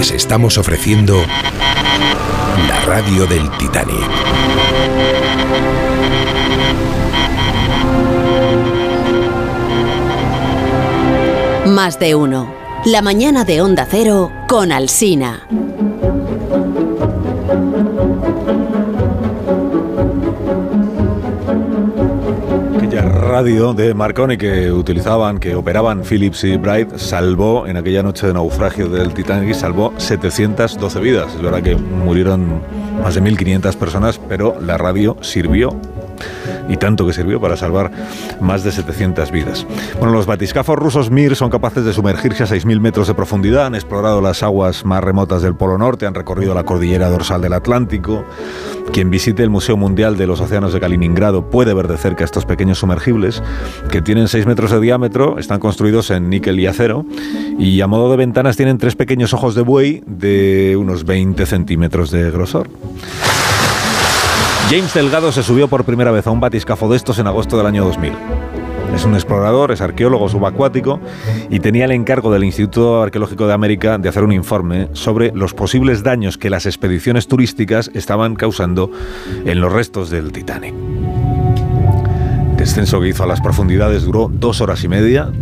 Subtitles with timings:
[0.00, 1.22] les estamos ofreciendo
[2.66, 4.08] la radio del Titanic.
[11.66, 12.50] Más de uno.
[12.86, 15.46] La mañana de Onda Cero con Alsina.
[23.40, 28.34] Radio de Marconi que utilizaban, que operaban Philips y Bright, salvó en aquella noche de
[28.34, 31.34] naufragio del Titanic, salvó 712 vidas.
[31.34, 32.60] Es verdad que murieron
[33.02, 35.70] más de 1.500 personas, pero la radio sirvió
[36.70, 37.90] y tanto que sirvió para salvar
[38.40, 39.66] más de 700 vidas.
[39.98, 43.74] Bueno, los batiscafos rusos Mir son capaces de sumergirse a 6.000 metros de profundidad, han
[43.74, 48.24] explorado las aguas más remotas del Polo Norte, han recorrido la cordillera dorsal del Atlántico.
[48.92, 52.44] Quien visite el Museo Mundial de los Océanos de Kaliningrado puede ver de cerca estos
[52.44, 53.42] pequeños sumergibles
[53.90, 57.04] que tienen 6 metros de diámetro, están construidos en níquel y acero
[57.58, 62.10] y a modo de ventanas tienen tres pequeños ojos de buey de unos 20 centímetros
[62.10, 62.68] de grosor.
[64.70, 67.66] James Delgado se subió por primera vez a un batiscafo de estos en agosto del
[67.66, 68.12] año 2000.
[68.94, 71.00] Es un explorador, es arqueólogo subacuático
[71.50, 75.54] y tenía el encargo del Instituto Arqueológico de América de hacer un informe sobre los
[75.54, 78.92] posibles daños que las expediciones turísticas estaban causando
[79.44, 80.72] en los restos del Titanic.
[82.52, 85.32] El descenso que hizo a las profundidades duró dos horas y media.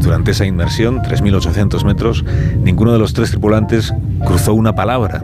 [0.00, 2.24] Durante esa inmersión, 3.800 metros,
[2.62, 3.92] ninguno de los tres tripulantes
[4.24, 5.22] cruzó una palabra.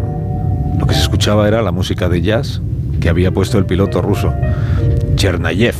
[0.78, 2.60] Lo que se escuchaba era la música de jazz
[3.00, 4.34] que había puesto el piloto ruso,
[5.14, 5.74] Chernayev.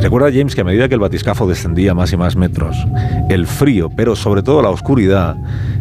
[0.00, 2.76] Recuerda James que a medida que el batiscafo descendía más y más metros,
[3.28, 5.36] el frío, pero sobre todo la oscuridad,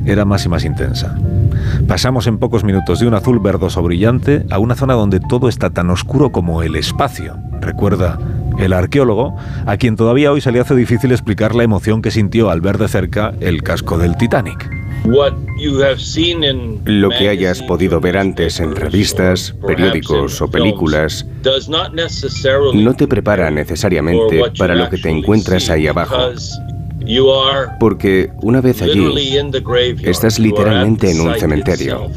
[0.05, 1.17] era más y más intensa.
[1.87, 5.69] Pasamos en pocos minutos de un azul verdoso brillante a una zona donde todo está
[5.69, 7.37] tan oscuro como el espacio.
[7.61, 8.17] Recuerda
[8.57, 12.49] el arqueólogo, a quien todavía hoy se le hace difícil explicar la emoción que sintió
[12.49, 14.76] al ver de cerca el casco del Titanic.
[16.85, 21.25] Lo que hayas podido ver antes en revistas, periódicos o películas
[22.73, 26.15] no te prepara necesariamente para lo que te encuentras ahí abajo.
[27.79, 29.37] Porque una vez allí,
[30.03, 32.09] estás literalmente en un cementerio.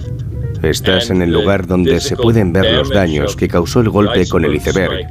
[0.63, 4.45] Estás en el lugar donde se pueden ver los daños que causó el golpe con
[4.45, 5.09] el iceberg,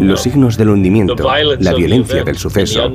[0.00, 2.92] los signos del hundimiento, la violencia del suceso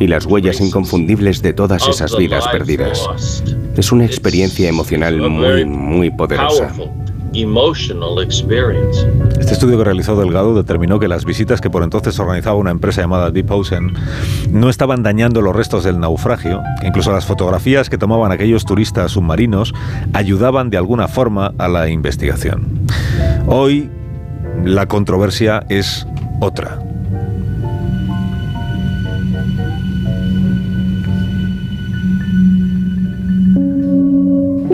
[0.00, 3.42] y las huellas inconfundibles de todas esas vidas perdidas.
[3.76, 6.72] Es una experiencia emocional muy, muy poderosa.
[9.38, 13.02] Este estudio que realizó Delgado determinó que las visitas que por entonces organizaba una empresa
[13.02, 13.92] llamada Deep Ocean
[14.50, 19.12] no estaban dañando los restos del naufragio, que incluso las fotografías que tomaban aquellos turistas
[19.12, 19.74] submarinos
[20.12, 22.86] ayudaban de alguna forma a la investigación.
[23.46, 23.90] Hoy
[24.64, 26.06] la controversia es
[26.40, 26.78] otra.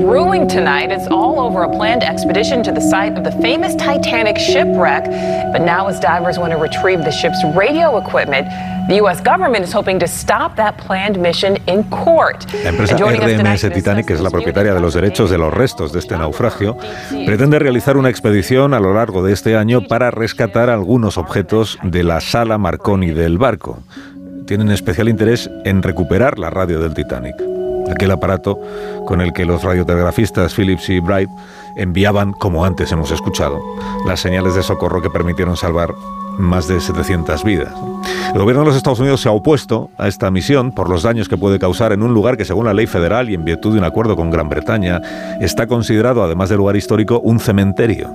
[0.00, 0.90] Brewing tonight.
[0.90, 5.04] It's all over a planned expedition to the site of the famous Titanic shipwreck.
[5.52, 8.48] But now, as divers want to retrieve the ship's radio equipment,
[8.88, 9.20] the U.S.
[9.20, 12.44] government is hoping to stop that planned mission in court.
[12.64, 15.98] La empresa RMS Titanic, que es la propietaria de los derechos de los restos de
[15.98, 16.76] este naufragio,
[17.26, 22.02] pretende realizar una expedición a lo largo de este año para rescatar algunos objetos de
[22.02, 23.78] la sala Marconi del barco.
[24.46, 27.59] Tienen especial interés en recuperar la radio del Titanic
[27.90, 28.58] aquel aparato
[29.06, 31.30] con el que los radiotelegrafistas Philips y Bright
[31.76, 33.60] enviaban, como antes hemos escuchado,
[34.06, 35.94] las señales de socorro que permitieron salvar
[36.38, 37.72] más de 700 vidas.
[38.32, 41.28] El gobierno de los Estados Unidos se ha opuesto a esta misión por los daños
[41.28, 43.78] que puede causar en un lugar que, según la ley federal y en virtud de
[43.78, 45.00] un acuerdo con Gran Bretaña,
[45.40, 48.10] está considerado, además de lugar histórico, un cementerio.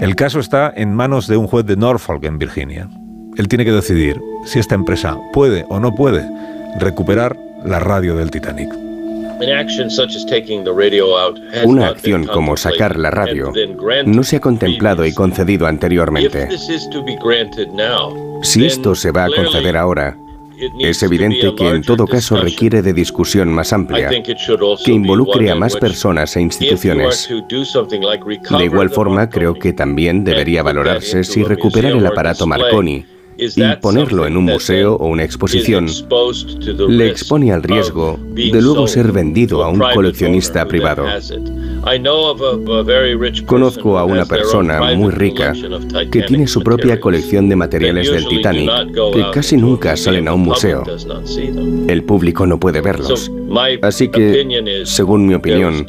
[0.00, 2.88] El caso está en manos de un juez de Norfolk, en Virginia.
[3.36, 6.28] Él tiene que decidir si esta empresa puede o no puede
[6.78, 8.91] recuperar la radio del Titanic.
[11.64, 13.52] Una acción como sacar la radio
[14.06, 16.48] no se ha contemplado y concedido anteriormente.
[18.42, 20.16] Si esto se va a conceder ahora,
[20.78, 25.76] es evidente que en todo caso requiere de discusión más amplia, que involucre a más
[25.76, 27.28] personas e instituciones.
[28.58, 33.04] De igual forma, creo que también debería valorarse si recuperar el aparato Marconi
[33.36, 35.86] y ponerlo en un museo o una exposición
[36.88, 41.04] le expone al riesgo de luego ser vendido a un coleccionista privado.
[43.46, 45.52] Conozco a una persona muy rica
[46.10, 48.70] que tiene su propia colección de materiales del Titanic
[49.12, 50.84] que casi nunca salen a un museo.
[51.88, 53.30] El público no puede verlos.
[53.82, 55.86] Así que, según mi opinión,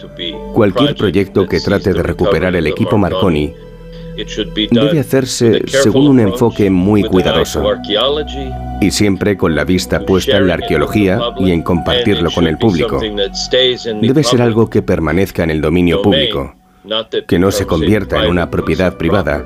[0.53, 3.53] cualquier proyecto que trate de recuperar el equipo Marconi
[4.71, 7.63] debe hacerse según un enfoque muy cuidadoso
[8.81, 12.99] y siempre con la vista puesta en la arqueología y en compartirlo con el público.
[14.01, 16.55] Debe ser algo que permanezca en el dominio público,
[17.27, 19.45] que no se convierta en una propiedad privada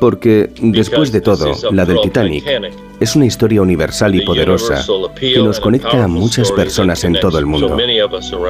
[0.00, 2.44] porque, después de todo, la del Titanic
[2.98, 4.84] es una historia universal y poderosa
[5.18, 7.76] que nos conecta a muchas personas en todo el mundo.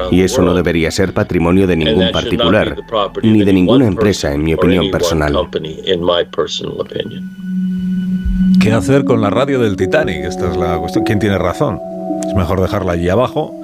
[0.09, 2.77] Y eso no debería ser patrimonio de ningún particular,
[3.21, 5.49] ni de ninguna empresa, en mi opinión personal.
[8.59, 10.23] ¿Qué hacer con la radio del Titanic?
[10.25, 11.03] Esta es la cuestión.
[11.03, 11.79] ¿Quién tiene razón?
[12.27, 13.55] Es mejor dejarla allí abajo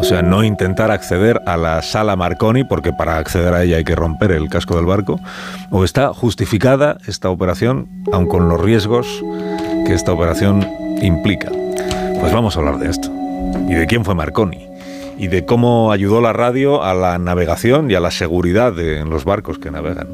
[0.00, 3.84] o sea, no intentar acceder a la sala Marconi, porque para acceder a ella hay
[3.84, 5.20] que romper el casco del barco,
[5.70, 9.06] o está justificada esta operación, aun con los riesgos
[9.86, 10.66] que esta operación
[11.02, 11.50] implica.
[12.18, 13.10] Pues vamos a hablar de esto.
[13.68, 14.69] ¿Y de quién fue Marconi?
[15.20, 19.10] Y de cómo ayudó la radio a la navegación y a la seguridad de, en
[19.10, 20.08] los barcos que navegan.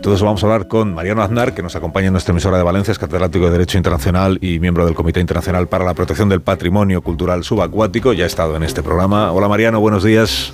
[0.00, 2.92] Eso vamos a hablar con Mariano Aznar, que nos acompaña en nuestra emisora de Valencia,
[2.92, 7.00] es catedrático de Derecho Internacional y miembro del Comité Internacional para la Protección del Patrimonio
[7.00, 8.12] Cultural Subacuático.
[8.12, 9.32] Ya ha estado en este programa.
[9.32, 10.52] Hola Mariano, buenos días.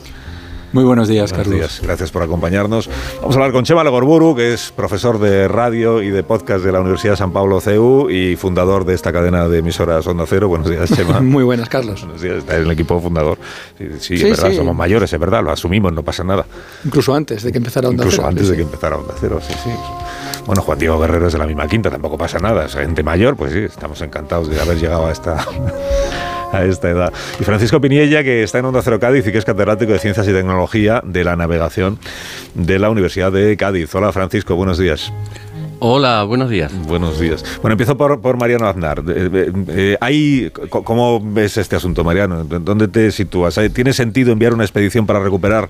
[0.76, 1.81] Muy buenos días, Carlos.
[1.82, 2.90] Gracias por acompañarnos.
[3.23, 6.70] Vamos a hablar con Chema Legorburu, que es profesor de radio y de podcast de
[6.70, 10.49] la Universidad de San Pablo CEU y fundador de esta cadena de emisoras Onda Cero.
[10.49, 11.20] Buenos días, Chema.
[11.23, 12.02] Muy buenas, Carlos.
[12.02, 13.38] Buenos días, está en el equipo fundador.
[14.00, 16.44] Sí, es verdad, somos mayores, es verdad, lo asumimos, no pasa nada.
[16.84, 18.11] Incluso antes de que empezara Onda Cero.
[18.12, 19.70] Incluso antes de que empezara Onda Cero, sí, sí.
[20.44, 22.67] Bueno, Juan Diego Guerrero es de la misma quinta, tampoco pasa nada.
[22.67, 25.43] Es gente mayor, pues sí, estamos encantados de haber llegado a esta
[26.52, 27.12] a esta edad.
[27.40, 30.26] Y Francisco Piniella, que está en Onda Cero Cádiz y que es catedrático de Ciencias
[30.28, 31.98] y Tecnología de la Navegación
[32.54, 33.94] de la Universidad de Cádiz.
[33.94, 35.12] Hola Francisco, buenos días.
[35.78, 36.72] Hola, buenos días.
[36.87, 37.44] Buenos días.
[37.60, 39.02] Bueno, empiezo por, por Mariano Aznar.
[39.08, 39.52] Eh,
[40.00, 42.44] eh, ¿Cómo ves este asunto, Mariano?
[42.44, 43.60] ¿Dónde te sitúas?
[43.75, 45.69] ¿Tiene sentido enviar una expedición para recuperar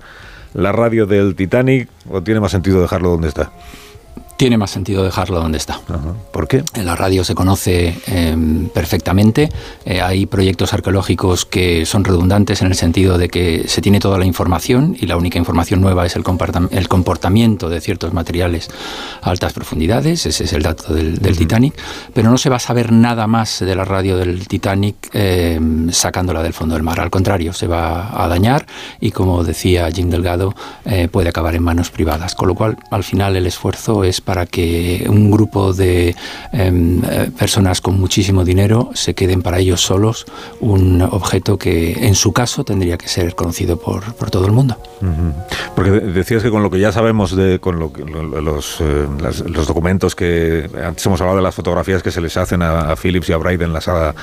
[0.54, 3.50] la radio del Titanic o tiene más sentido dejarlo donde está?
[4.36, 5.80] Tiene más sentido dejarlo donde está.
[6.32, 6.62] ¿Por qué?
[6.74, 9.48] En la radio se conoce em, perfectamente.
[9.84, 14.18] Eh, hay proyectos arqueológicos que son redundantes en el sentido de que se tiene toda
[14.18, 16.24] la información y la única información nueva es el,
[16.70, 18.68] el comportamiento de ciertos materiales
[19.22, 20.26] a altas profundidades.
[20.26, 21.74] Ese es el dato del, Titanic.
[22.12, 26.42] Pero no se va a saber nada más de la radio del Titanic em, sacándola
[26.42, 27.00] del fondo del mar.
[27.00, 28.66] Al contrario, se va a dañar
[29.00, 30.54] y, como decía Jim Delgado,
[30.84, 32.34] eh, puede acabar en manos privadas.
[32.34, 36.14] Con lo cual, al final, el esfuerzo es para que un grupo de
[36.52, 40.26] em, eh, personas con muchísimo dinero se queden para ellos solos
[40.60, 44.76] un objeto que en su caso tendría que ser conocido por, todo el mundo.
[45.76, 47.92] Porque decías que con lo que ya sabemos de con lo,
[48.40, 49.06] los, eh,
[49.46, 53.28] los documentos que antes hemos hablado de las fotografías que se les hacen a, Phillips
[53.28, 54.14] y a Bright en la sala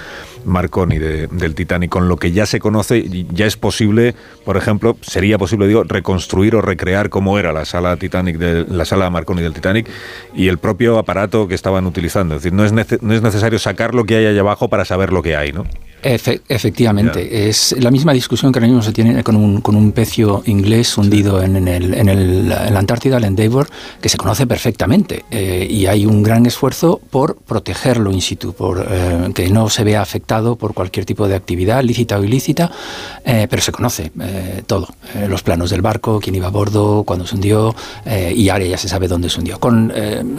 [0.45, 5.37] Marconi del Titanic, con lo que ya se conoce, ya es posible, por ejemplo, sería
[5.37, 9.53] posible, digo, reconstruir o recrear cómo era la sala Titanic de la sala Marconi del
[9.53, 9.89] Titanic
[10.35, 12.35] y el propio aparato que estaban utilizando.
[12.35, 15.11] Es decir, no es, no es necesario sacar lo que hay allá abajo para saber
[15.11, 15.65] lo que hay, ¿no?
[16.03, 20.44] Efectivamente, es la misma discusión que ahora mismo se tiene con un, con un pecio
[20.45, 23.67] inglés hundido en, el, en, el, la Antártida, el Endeavour,
[24.01, 28.85] que se conoce perfectamente eh, y hay un gran esfuerzo por protegerlo in situ, por
[28.89, 32.71] eh, que no se vea afectado por cualquier tipo de actividad, lícita o ilícita,
[33.25, 34.11] eh, pero se conoce
[34.67, 34.88] todo,
[35.27, 37.75] los planos del barco, quién iba a bordo, cuándo se hundió
[38.35, 39.59] y ahora ya se sabe dónde se hundió.
[39.59, 39.91] Con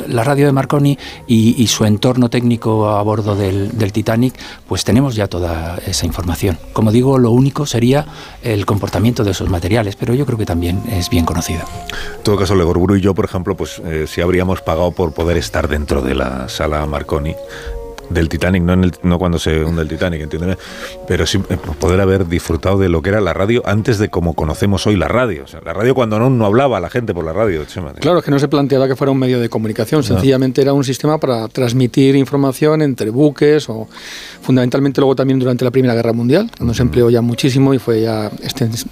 [0.09, 4.35] la radio de Marconi y, y, su entorno técnico a bordo del, del Titanic,
[4.69, 5.54] pues tenemos ya toda
[5.87, 6.59] esa información.
[6.73, 8.07] Como digo, lo único sería
[8.43, 11.63] el comportamiento de esos materiales, pero yo creo que también es bien conocido.
[12.17, 15.37] En todo caso, Legorburu y yo, por ejemplo, pues eh, si habríamos pagado por poder
[15.37, 17.35] estar dentro de la sala Marconi,
[18.11, 20.57] del Titanic, no, en el, no cuando se hunde el Titanic, entiéndeme,
[21.07, 24.35] pero sí eh, poder haber disfrutado de lo que era la radio antes de como
[24.35, 25.45] conocemos hoy la radio.
[25.45, 27.65] O sea, la radio cuando no, no hablaba la gente por la radio.
[28.01, 30.85] Claro, es que no se planteaba que fuera un medio de comunicación, sencillamente era un
[30.85, 33.89] sistema para transmitir información entre buques o
[34.43, 38.03] fundamentalmente luego también durante la Primera Guerra Mundial, cuando se empleó ya muchísimo y fue
[38.03, 38.31] ya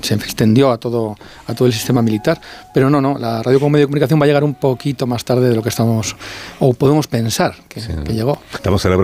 [0.00, 1.16] se extendió a todo,
[1.46, 2.40] a todo el sistema militar.
[2.72, 5.24] Pero no, no, la radio como medio de comunicación va a llegar un poquito más
[5.24, 6.16] tarde de lo que estamos
[6.60, 8.38] o podemos pensar que, que llegó.
[8.52, 9.01] Estamos celebrando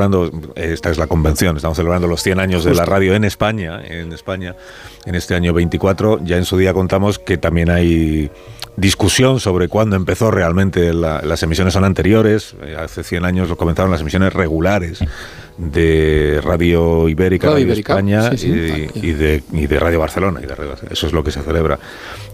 [0.55, 4.13] esta es la convención, estamos celebrando los 100 años de la radio en España, en
[4.13, 4.55] España,
[5.05, 6.21] en este año 24.
[6.25, 8.31] Ya en su día contamos que también hay
[8.77, 12.55] discusión sobre cuándo empezó realmente las emisiones son anteriores.
[12.63, 15.01] Eh, hace 100 años comenzaron las emisiones regulares
[15.59, 20.41] de Radio Ibérica, Radio, España Y, de, de, Radio Barcelona.
[20.43, 20.55] Y de
[20.91, 21.79] eso es lo que se celebra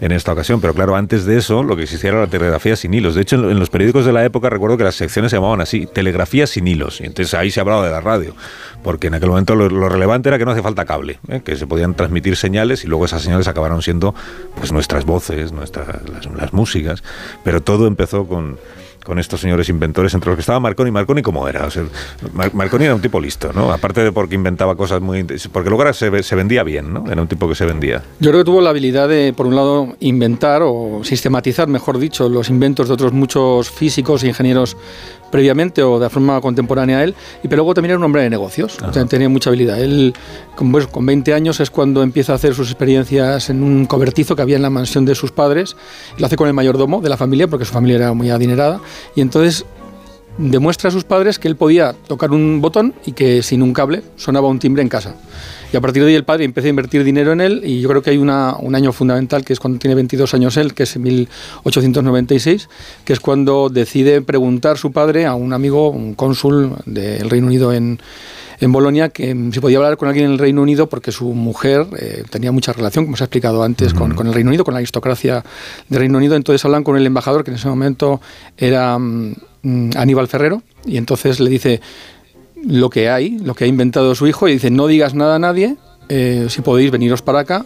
[0.01, 0.61] en esta ocasión.
[0.61, 3.15] Pero claro, antes de eso, lo que existía era la telegrafía sin hilos.
[3.15, 5.87] De hecho, en, los periódicos de la época recuerdo que las secciones se llamaban así,
[5.87, 7.01] telegrafía sin hilos.
[7.01, 8.37] Y entonces ahí se hablaba de la radio.
[8.83, 11.41] Porque en aquel momento lo, relevante era que no hace falta cable, ¿eh?
[11.43, 14.15] que se podían transmitir señales y luego esas señales acabaron siendo
[14.57, 15.89] pues nuestras voces, nuestras
[16.37, 17.03] las músicas.
[17.43, 18.59] Pero todo empezó con
[19.05, 20.91] con estos señores inventores, entre los que estaba Marconi.
[20.91, 21.69] Marconi, ¿cómo era?
[22.53, 23.71] Marconi era un tipo listo, ¿no?
[23.73, 25.25] Aparte de porque inventaba cosas muy...
[25.53, 27.05] Porque luego se, se vendía bien, ¿no?
[27.11, 28.03] Era un tipo que se vendía.
[28.19, 32.29] Yo creo que tuvo la habilidad de, por un lado, inventar o sistematizar, mejor dicho,
[32.29, 34.77] los inventos de otros muchos físicos e ingenieros
[35.35, 38.31] previamente o de forma contemporánea a él, y pero luego también era un hombre de
[38.31, 39.81] negocios, tenía mucha habilidad.
[39.83, 40.15] Él,
[40.55, 44.37] con, pues, con 20 años es cuando empieza a hacer sus experiencias en un cobertizo
[44.37, 45.77] que había en la mansión de sus padres,
[46.19, 48.81] lo hace con el mayordomo de la familia, porque su familia era muy adinerada,
[49.15, 49.65] y entonces
[50.39, 54.03] demuestra a sus padres que él podía tocar un botón y que sin un cable
[54.17, 55.15] sonaba un timbre en casa.
[55.73, 57.89] Y a partir de ahí el padre empieza a invertir dinero en él y yo
[57.89, 60.85] creo que hay una, un año fundamental que es cuando tiene 22 años él, que
[60.85, 62.69] es en 1896,
[63.05, 67.73] que es cuando decide preguntar su padre a un amigo, un cónsul del Reino Unido
[67.73, 67.99] en,
[68.61, 71.87] en Bolonia que si podía hablar con alguien en el Reino Unido porque su mujer
[71.99, 74.75] eh, tenía mucha relación, como se ha explicado antes, con, con, el Reino Unido, con
[74.75, 75.45] la aristocracia
[75.89, 76.37] del Reino Unido.
[76.37, 78.21] Entonces hablan con el embajador, que en ese momento
[78.57, 81.81] era mm, Aníbal Ferrero, y entonces le dice,
[82.67, 85.39] lo que hay, lo que ha inventado su hijo, y dice, no digas nada a
[85.39, 85.77] nadie,
[86.09, 87.65] eh, si podéis veniros para acá,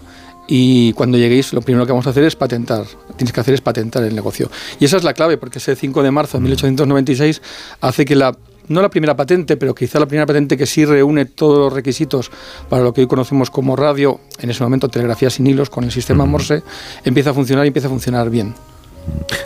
[0.50, 2.84] y cuando lleguéis lo primero que vamos a hacer es patentar,
[3.16, 4.50] tienes que hacer es patentar el negocio.
[4.80, 7.42] Y esa es la clave, porque ese 5 de marzo de 1896
[7.80, 8.34] hace que la,
[8.68, 12.30] no la primera patente, pero quizá la primera patente que sí reúne todos los requisitos
[12.68, 15.92] para lo que hoy conocemos como radio, en ese momento telegrafía sin hilos con el
[15.92, 16.62] sistema Morse,
[17.04, 18.54] empieza a funcionar y empieza a funcionar bien.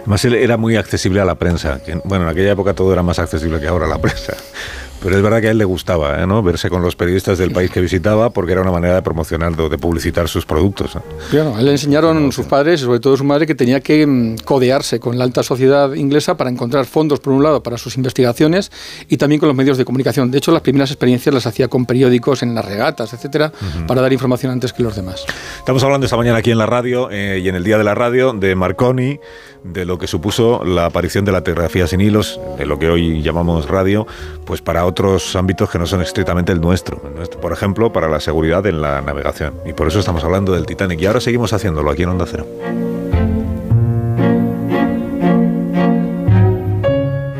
[0.00, 1.80] Además, él era muy accesible a la prensa.
[2.04, 4.34] Bueno, en aquella época todo era más accesible que ahora la prensa.
[5.02, 6.26] Pero es verdad que a él le gustaba ¿eh?
[6.26, 6.42] ¿no?
[6.42, 9.78] verse con los periodistas del país que visitaba porque era una manera de promocionar, de
[9.78, 10.96] publicitar sus productos.
[11.30, 14.06] Claro, a él le enseñaron sus padres, y sobre todo su madre, que tenía que
[14.06, 17.96] mm, codearse con la alta sociedad inglesa para encontrar fondos, por un lado, para sus
[17.96, 18.70] investigaciones
[19.08, 20.30] y también con los medios de comunicación.
[20.30, 23.52] De hecho, las primeras experiencias las hacía con periódicos en las regatas, etcétera,
[23.86, 25.24] para dar información antes que los demás.
[25.58, 27.94] Estamos hablando esta mañana aquí en la radio eh, y en el Día de la
[27.94, 29.18] Radio de Marconi,
[29.64, 33.22] de lo que supuso la aparición de la telegrafía sin hilos, de lo que hoy
[33.22, 34.06] llamamos radio,
[34.44, 37.00] pues para otros ámbitos que no son estrictamente el nuestro.
[37.40, 39.54] Por ejemplo, para la seguridad en la navegación.
[39.66, 41.00] Y por eso estamos hablando del Titanic.
[41.00, 42.46] Y ahora seguimos haciéndolo aquí en Onda Cero.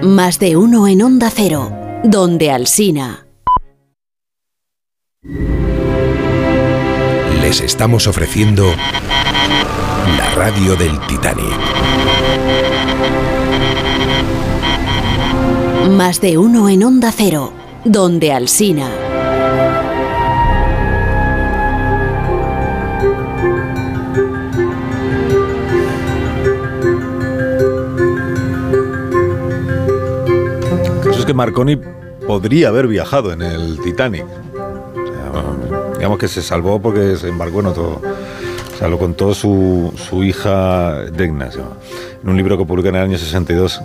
[0.03, 1.73] Más de uno en Onda Cero,
[2.05, 3.27] donde Alsina.
[7.41, 8.67] Les estamos ofreciendo
[10.17, 12.12] la radio del Titanic.
[15.91, 17.53] Más de uno en Onda Cero,
[17.85, 18.89] donde Alsina.
[31.03, 31.79] Eso es que Marconi
[32.27, 34.25] podría haber viajado en el Titanic.
[35.97, 38.01] digamos que se salvó porque se embarcó en otro
[38.89, 41.51] lo contó su, su hija Degna,
[42.23, 43.83] en un libro que publicó en el año 62.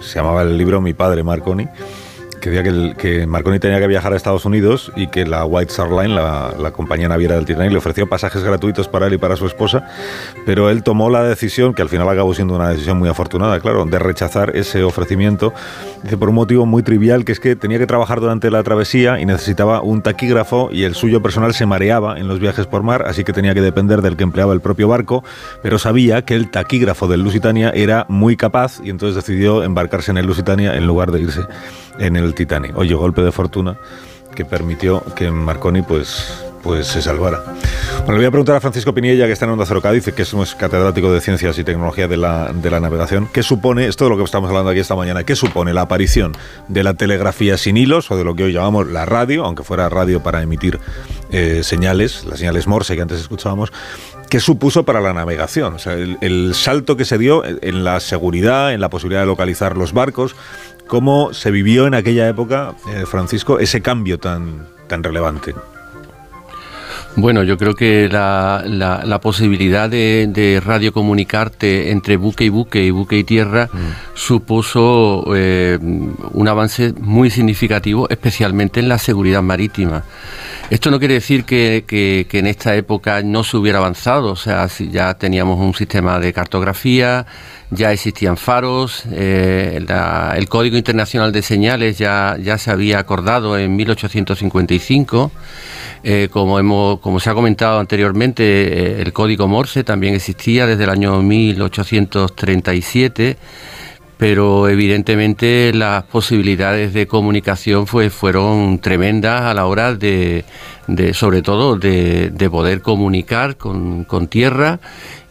[0.00, 1.68] Se llamaba el libro Mi padre Marconi
[2.42, 5.70] que decía que, que, Marconi tenía que viajar a Estados Unidos y que la White
[5.70, 9.36] Star Line, la, compañía naviera del Titanic, le ofreció pasajes gratuitos para él y para
[9.36, 9.88] su esposa,
[10.44, 13.84] pero él tomó la decisión, que al final acabó siendo una decisión muy afortunada, claro,
[13.84, 15.54] de rechazar ese ofrecimiento,
[16.02, 19.20] dice, por un motivo muy trivial, que es que tenía que trabajar durante la travesía
[19.20, 23.04] y necesitaba un taquígrafo y el suyo personal se mareaba en los viajes por mar,
[23.06, 25.22] así que tenía que depender del que empleaba el propio barco,
[25.62, 30.18] pero sabía que el taquígrafo del Lusitania era muy capaz y entonces decidió embarcarse en
[30.18, 31.42] el Lusitania en lugar de irse
[31.98, 32.76] en el Titanic.
[32.76, 33.76] Oye, golpe de fortuna
[34.34, 37.42] que permitió que Marconi pues, pues se salvara.
[37.98, 40.22] Bueno, le voy a preguntar a Francisco Piniella, que está en Onda Cero Cádiz, que
[40.22, 44.04] es un catedrático de Ciencias y Tecnología de la, de la Navegación, ¿qué supone, esto
[44.04, 46.32] de lo que estamos hablando aquí esta mañana, qué supone la aparición
[46.68, 49.88] de la telegrafía sin hilos, o de lo que hoy llamamos la radio, aunque fuera
[49.88, 50.80] radio para emitir
[51.30, 53.72] eh, señales, las señales Morse que antes escuchábamos,
[54.28, 55.74] ¿qué supuso para la navegación?
[55.74, 59.26] O sea, el, el salto que se dio en la seguridad, en la posibilidad de
[59.26, 60.34] localizar los barcos,
[60.92, 65.54] ¿Cómo se vivió en aquella época, eh, Francisco, ese cambio tan, tan relevante?
[67.16, 72.90] Bueno, yo creo que la, la, posibilidad de, de, radiocomunicarte entre buque y buque y
[72.90, 73.78] buque y tierra mm.
[74.12, 80.04] supuso eh, un avance muy significativo, especialmente en la seguridad marítima.
[80.72, 84.66] Esto no quiere decir que, que, en esta época no se hubiera avanzado, o sea,
[84.90, 87.26] ya teníamos un sistema de cartografía,
[87.70, 89.84] ya existían faros, eh,
[90.34, 95.30] el Código Internacional de Señales ya, ya se había acordado en 1855.
[96.04, 100.84] Eh, como, hemos, como se ha comentado anteriormente, eh, el código Morse también existía desde
[100.84, 103.36] el año 1837
[104.22, 110.44] pero evidentemente las posibilidades de comunicación fueron tremendas a la hora de,
[111.12, 114.78] sobre todo, de, poder comunicar con, tierra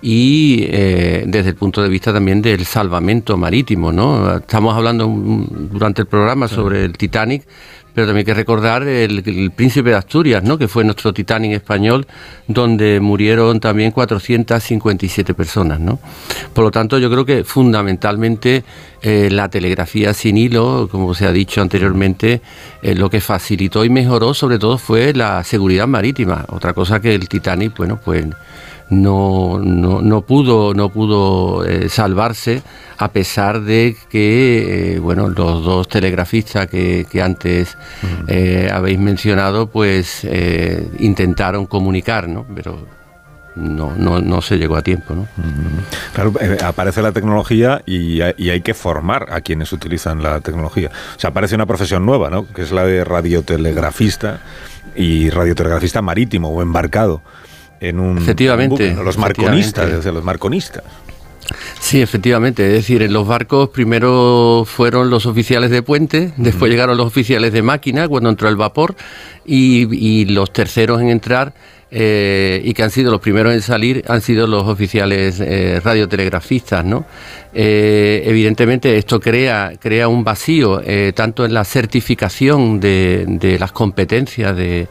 [0.02, 4.36] y eh, desde el punto de vista también del salvamento marítimo, ¿no?
[4.36, 7.44] Estamos hablando durante el programa sobre el Titanic,
[7.94, 10.58] pero también hay que recordar el, Príncipe de Asturias, ¿no?
[10.58, 12.08] que fue nuestro Titanic español,
[12.48, 15.80] donde murieron también 457 personas.
[15.80, 16.00] ¿no?
[16.54, 18.64] Por lo tanto, yo creo que fundamentalmente
[19.02, 22.42] eh, la telegrafía sin hilo, como se ha dicho anteriormente,
[22.82, 26.46] eh, lo que facilitó y mejoró sobre todo fue la seguridad marítima.
[26.50, 28.26] Otra cosa que el Titanic, bueno, pues
[28.92, 32.62] no, no, no pudo, no pudo eh, salvarse
[32.98, 37.78] a pesar de que eh, bueno, los dos telegrafistas que, antes
[38.28, 40.28] eh, habéis mencionado pues
[41.00, 42.46] intentaron comunicar, ¿no?
[42.54, 42.86] pero
[43.56, 45.16] no, no, no se llegó a tiempo.
[45.16, 45.28] ¿no?
[46.14, 46.34] Claro,
[46.64, 50.92] aparece la tecnología y hay, y hay, que formar a quienes utilizan la tecnología.
[51.16, 52.46] O sea, aparece una profesión nueva, ¿no?
[52.46, 54.42] que es la de radiotelegrafista
[54.96, 57.22] y radiotelegrafista marítimo o embarcado
[57.82, 60.84] en un efectivamente los marconistas los marconistas
[61.80, 62.66] Sí, efectivamente.
[62.68, 67.52] Es decir, en los barcos primero fueron los oficiales de puente, después llegaron los oficiales
[67.52, 68.96] de máquina cuando entró el vapor
[69.46, 71.54] y, los terceros en entrar
[71.90, 76.86] eh, y que han sido los primeros en salir han sido los oficiales eh, radiotelegrafistas,
[76.86, 77.06] ¿no?
[77.54, 80.82] Eh, evidentemente esto crea, crea un vacío
[81.14, 84.88] tanto en la certificación de, de las competencias de,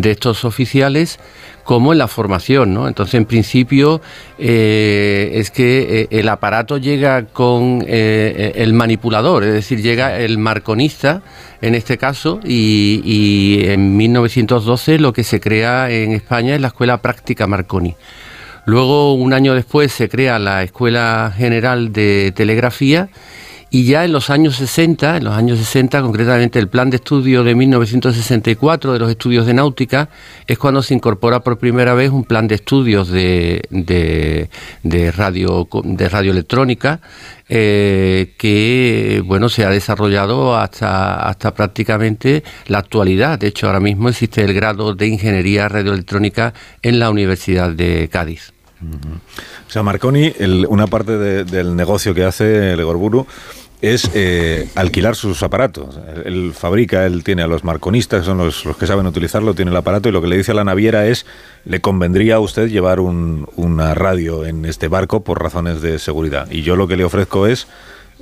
[0.00, 1.18] de estos oficiales
[1.64, 2.88] como en la formación, ¿no?
[2.88, 4.00] Entonces, en principio,
[4.38, 10.38] eh, es que eh, el aparato llega con eh, el manipulador, es decir, llega el
[10.38, 11.20] marconista,
[11.60, 16.68] en este caso, y, y, en 1912 lo que se crea en España es la
[16.68, 17.96] Escuela Práctica Marconi.
[18.64, 23.08] Luego, un año después, se crea la Escuela General de Telegrafía,
[23.70, 27.44] y ya en los años 60, en los años 60, concretamente el plan de estudio
[27.44, 30.08] de 1964 de los estudios de náutica,
[30.46, 36.08] es cuando se incorpora por primera vez un plan de estudios de, de, radio, de
[36.08, 37.00] radioelectrónica
[37.50, 43.38] eh, que bueno se ha desarrollado hasta, hasta prácticamente la actualidad.
[43.38, 48.52] De hecho, ahora mismo existe el grado de Ingeniería Radioelectrónica en la Universidad de Cádiz.
[48.80, 50.32] O sea, Marconi,
[50.68, 53.26] una parte del negocio que hace el Egorburu
[53.80, 55.98] es eh, alquilar sus aparatos.
[56.24, 59.76] Él, fabrica, él tiene a los marconistas, son los, los, que saben utilizarlo, tiene el
[59.76, 61.26] aparato y lo que le dice a la naviera es,
[61.64, 66.50] le convendría a usted llevar una radio en este barco por razones de seguridad.
[66.50, 67.68] Y yo lo que le ofrezco es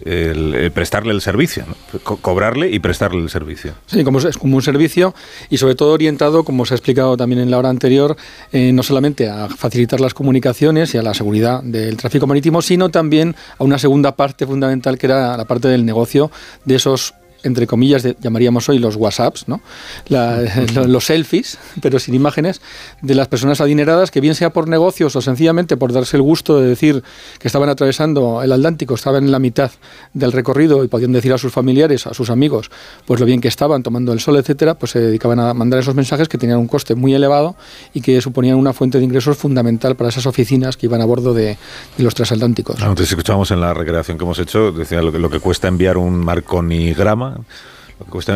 [0.05, 1.65] el, prestarle el servicio,
[2.03, 3.75] cobrarle y prestarle el servicio.
[3.87, 5.15] Sí, como es como un servicio
[5.51, 8.17] y sobre todo orientado, como se ha explicado también en la hora anterior,
[8.53, 12.91] eh, no solamente a facilitar las comunicaciones y a la seguridad del tráfico marítimo, sino
[12.91, 16.31] también a una segunda parte fundamental que era la parte del negocio
[16.65, 17.15] de esos
[17.47, 19.61] entre comillas, llamaríamos hoy los WhatsApps, ¿no?
[20.87, 22.61] los selfies, pero sin imágenes,
[23.03, 26.61] de las personas adineradas que bien sea por negocios o sencillamente por darse el gusto
[26.61, 27.03] de decir
[27.39, 29.71] que estaban atravesando el Atlántico, estaban en la mitad
[30.13, 32.71] del recorrido y podían decir a sus familiares, a sus amigos,
[33.07, 35.95] pues lo bien que estaban tomando el sol, etcétera, pues se dedicaban a mandar esos
[35.95, 37.57] mensajes que tenían un coste muy elevado
[37.95, 41.33] y que suponían una fuente de ingresos fundamental para esas oficinas que iban a bordo
[41.33, 41.57] de,
[41.99, 42.83] los transatlánticos.
[42.83, 45.97] Antes escuchábamos en la recreación que hemos hecho, decía lo que, lo que cuesta enviar
[45.97, 47.36] un marconigrama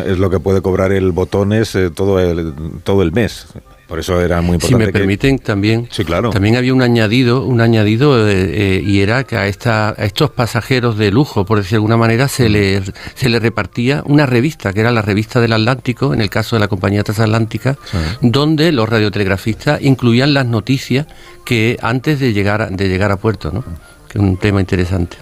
[0.05, 3.47] es lo que puede cobrar el botones eh, todo, el, todo el mes.
[3.87, 4.85] Por eso era muy importante.
[4.85, 6.29] Si me permiten, también, sí, claro.
[6.29, 10.29] también había un añadido, un añadido eh, eh, y era que a, esta, a estos
[10.29, 12.81] pasajeros de lujo, por decir de alguna manera, se le,
[13.15, 16.61] se le repartía una revista, que era la revista del Atlántico, en el caso de
[16.61, 17.77] la compañía transatlántica,
[18.21, 21.07] donde los radiotelegrafistas incluían las noticias
[21.43, 23.65] que antes de llegar, de llegar a puerto, ¿no?
[24.07, 25.17] que es un tema interesante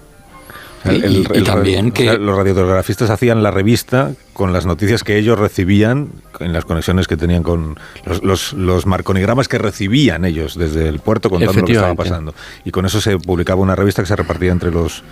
[0.84, 6.52] y, también que los radiotelegrafistas hacían la revista con las noticias que ellos recibían en
[6.52, 7.78] las conexiones que tenían con
[8.22, 12.34] los, los, marconigramas que recibían ellos desde el puerto contando lo que estaba pasando.
[12.64, 15.02] Y con eso se publicaba una revista que se repartía entre los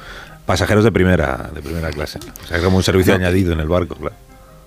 [0.46, 2.18] pasajeros de primera de primera clase.
[2.44, 4.16] O sea como un servicio añadido en el barco claro.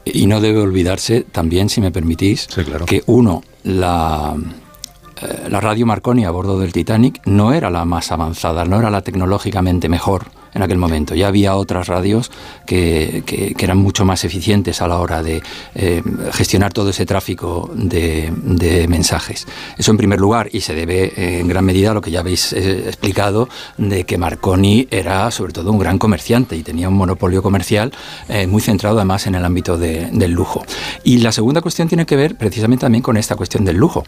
[0.06, 2.48] y no debe olvidarse también si me permitís
[2.86, 4.36] que uno la
[5.22, 8.92] eh, la radio Marconi a bordo del Titanic no era la más avanzada, no era
[8.92, 11.16] la tecnológicamente mejor en aquel momento.
[11.16, 12.32] Ya había otras radios
[12.66, 15.44] que, que, eran mucho más eficientes a la hora de
[15.76, 18.32] eh, gestionar todo ese tráfico de,
[18.88, 19.48] mensajes.
[19.78, 22.22] Eso en primer lugar, y se debe eh, en gran medida a lo que ya
[22.22, 27.42] habéis explicado, de que Marconi era sobre todo un gran comerciante y tenía un monopolio
[27.42, 27.92] comercial
[28.48, 30.64] muy centrado además en el ámbito del lujo.
[31.04, 34.04] Y la segunda cuestión tiene que ver precisamente también con esta cuestión del lujo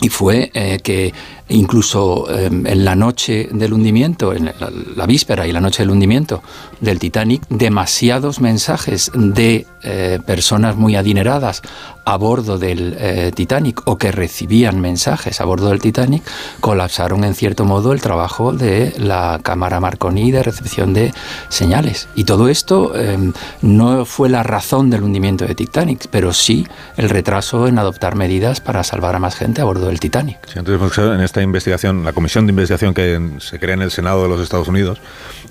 [0.00, 1.12] y fue eh, que
[1.48, 4.52] incluso em, en la noche del hundimiento, en
[4.96, 6.42] la, víspera y la noche del hundimiento
[6.80, 11.62] del Titanic, demasiados mensajes de eh, personas muy adineradas
[12.08, 16.22] a bordo del eh, Titanic o que recibían mensajes a bordo del Titanic
[16.60, 21.12] colapsaron en cierto modo el trabajo de la cámara Marconi de recepción de
[21.50, 22.08] señales.
[22.14, 26.66] Y todo esto em, no fue la razón del hundimiento de Titanic, pero sí
[26.96, 30.38] el retraso en adoptar medidas para salvar a más gente a bordo del Titanic.
[30.54, 34.30] entonces, en esta investigación, la comisión de investigación que se crea en el Senado de
[34.30, 34.98] los Estados Unidos,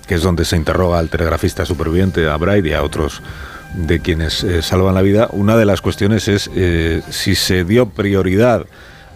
[0.08, 3.22] que es donde se interroga al telegrafista superviviente, a Bright y a otros
[3.74, 7.88] de quienes eh, salvan la vida, una de las cuestiones es eh, si se dio
[7.88, 8.66] prioridad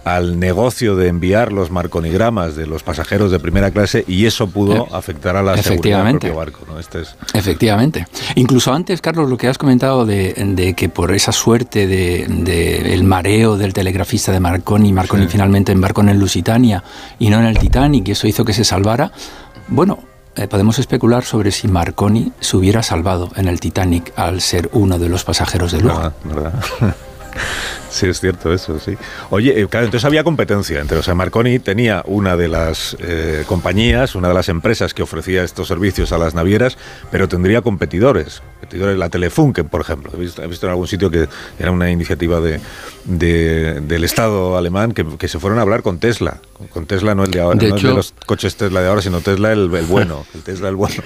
[0.05, 4.93] al negocio de enviar los marconigramas de los pasajeros de primera clase y eso pudo
[4.95, 6.79] afectar a la seguridad del propio barco.
[6.79, 7.03] Este
[7.35, 8.07] Efectivamente.
[8.35, 13.05] Incluso antes, Carlos, lo que has comentado de, que por esa suerte del de, el
[13.05, 16.83] mareo del telegrafista de Marconi, Marconi finalmente embarcó en el Lusitania
[17.19, 19.13] y no en el Titanic y eso hizo que se salvara,
[19.69, 20.01] bueno,
[20.37, 24.99] eh, podemos especular sobre si Marconi se hubiera salvado en el Titanic al ser uno
[24.99, 26.13] de los pasajeros de lujo.
[26.25, 26.55] ¿verdad?
[27.93, 28.97] Sí, es cierto eso, sí.
[29.29, 33.45] Oye, eh, claro, entonces había competencia entre, o sea, Marconi tenía una de las eh,
[33.47, 36.79] compañías, una de las empresas que ofrecía estos servicios a las navieras,
[37.11, 40.11] pero tendría competidores, competidores, la Telefunken, por ejemplo.
[40.15, 41.29] He visto, en algún sitio que
[41.59, 42.61] era una iniciativa de,
[43.05, 46.39] del Estado alemán que, se fueron a hablar con Tesla,
[46.71, 49.21] con Tesla no el de ahora, no el de los coches Tesla de ahora, sino
[49.21, 51.03] Tesla el, el bueno, el Tesla el bueno.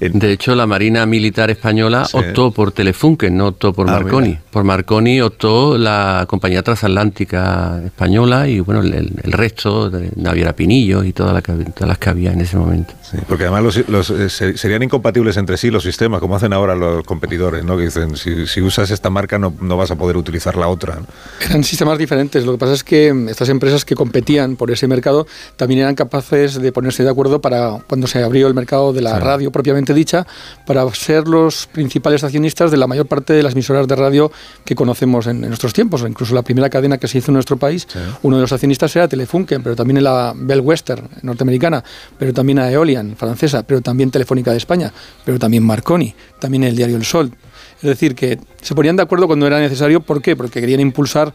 [0.00, 4.38] De hecho, la Marina Militar Española optó por Telefunken, no optó por ah, Marconi.
[4.50, 5.95] Por Marconi optó la
[6.28, 11.42] compañía transatlántica española y bueno, el, resto, de Naviera Pinillo y todas
[11.78, 12.94] las que había en ese momento.
[13.28, 17.64] porque además los, eh, serían incompatibles entre sí los sistemas, como hacen ahora los competidores,
[17.64, 17.76] ¿no?
[17.76, 20.98] que dicen, si, usas esta marca no, no, vas a poder utilizar la otra.
[21.40, 22.44] Eran sistemas diferentes.
[22.44, 26.60] Lo que pasa es que estas empresas que competían por ese mercado también eran capaces
[26.60, 30.26] de ponerse de acuerdo para cuando se abrió el mercado de la radio propiamente dicha,
[30.66, 34.30] para ser los principales accionistas de la mayor parte de las emisoras de radio
[34.64, 35.85] que conocemos en, nuestros tiempos.
[36.08, 37.86] Incluso la primera cadena que se hizo en nuestro país,
[38.22, 41.82] uno de los accionistas era Telefunken, pero también la Bell Western norteamericana,
[42.18, 44.92] pero también a Eolian francesa, pero también Telefónica de España,
[45.24, 47.32] pero también Marconi, también el diario El Sol.
[47.76, 50.00] Es decir, que se ponían de acuerdo cuando era necesario.
[50.00, 50.34] ¿Por qué?
[50.34, 51.34] Porque querían impulsar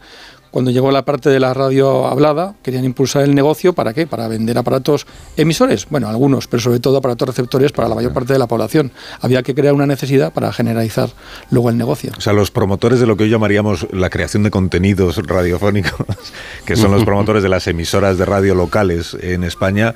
[0.52, 4.06] cuando llegó la parte de la radio hablada, querían impulsar el negocio, ¿para qué?
[4.06, 8.34] Para vender aparatos emisores, bueno, algunos, pero sobre todo aparatos receptores para la mayor parte
[8.34, 8.92] de la población.
[9.22, 11.08] Había que crear una necesidad para generalizar
[11.50, 12.12] luego el negocio.
[12.16, 16.06] O sea, los promotores de lo que hoy llamaríamos la creación de contenidos radiofónicos,
[16.66, 19.94] que son los promotores de las emisoras de radio locales en España,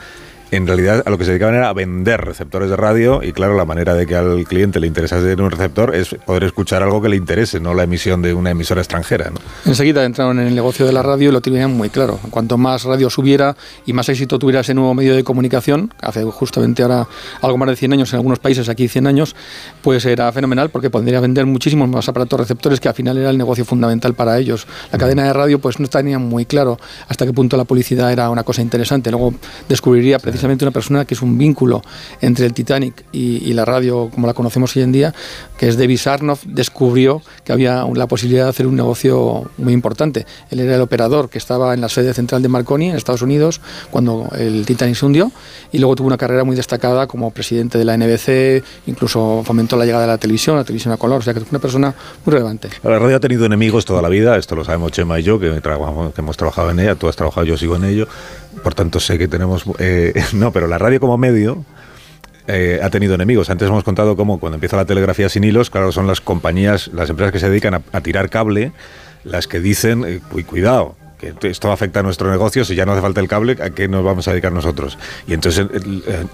[0.50, 3.56] en realidad a lo que se dedicaban era a vender receptores de radio y claro,
[3.56, 7.02] la manera de que al cliente le interesa tener un receptor es poder escuchar algo
[7.02, 9.32] que le interese, no la emisión de una emisora extranjera.
[9.64, 12.20] Enseguida entraron en el negocio de la radio y lo tenían muy claro.
[12.30, 13.56] Cuanto más radio subiera
[13.86, 17.08] y más éxito tuviera ese nuevo medio de comunicación, hace justamente ahora
[17.42, 19.34] algo más de 100 años en algunos países, aquí 100 años,
[19.82, 23.38] pues era fenomenal porque podría vender muchísimos más aparatos receptores que al final era el
[23.38, 24.66] negocio fundamental para ellos.
[24.92, 26.78] La cadena de radio pues no tenía muy claro
[27.08, 29.10] hasta qué punto la publicidad era una cosa interesante.
[29.10, 29.34] Luego
[29.68, 31.82] descubriría precisamente precisamente una persona que es un vínculo
[32.20, 35.14] entre el Titanic y, la radio como la conocemos hoy en día,
[35.56, 40.26] que es David Sarnoff, descubrió que había la posibilidad de hacer un negocio muy importante.
[40.50, 43.62] Él era el operador que estaba en la sede central de Marconi, en Estados Unidos,
[43.90, 45.32] cuando el Titanic se hundió,
[45.72, 49.86] y luego tuvo una carrera muy destacada como presidente de la NBC, incluso fomentó la
[49.86, 51.94] llegada de la televisión, la televisión a color, o sea que fue una persona
[52.26, 52.68] muy relevante.
[52.82, 55.62] La radio ha tenido enemigos toda la vida, esto lo sabemos Chema y yo, que,
[55.62, 58.06] que hemos trabajado en ella, tú has trabajado, yo sigo en ello,
[58.62, 59.64] por tanto sé que tenemos...
[59.78, 61.64] Eh, no, pero la radio como medio
[62.46, 63.50] eh, ha tenido enemigos.
[63.50, 67.10] Antes hemos contado cómo cuando empieza la telegrafía sin hilos, claro, son las compañías, las
[67.10, 68.72] empresas que se dedican a, tirar cable,
[69.24, 70.96] las que dicen, eh, cuidado,
[71.34, 73.88] que esto afecta a nuestro negocio, si ya no hace falta el cable, ¿a qué
[73.88, 74.98] nos vamos a dedicar nosotros?
[75.26, 75.66] Y entonces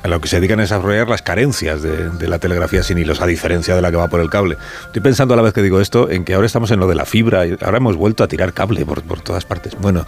[0.02, 3.20] a lo que se dedican es a desarrollar las carencias de, la telegrafía sin hilos,
[3.20, 4.56] a diferencia de la que va por el cable.
[4.86, 6.94] Estoy pensando a la vez que digo esto en que ahora estamos en lo de
[6.94, 9.76] la fibra, y ahora hemos vuelto a tirar cable por, por todas partes.
[9.80, 10.04] Bueno,